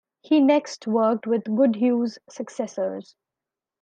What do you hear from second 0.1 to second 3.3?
He next worked with Goodhue's successors.